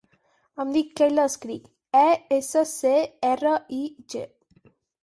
[0.63, 1.69] Em dic Keyla Escrig:
[2.01, 2.09] e,
[2.39, 2.97] essa, ce,
[3.35, 3.85] erra, i,
[4.17, 4.27] ge.